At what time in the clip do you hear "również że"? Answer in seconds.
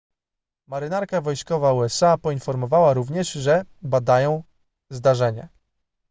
2.93-3.65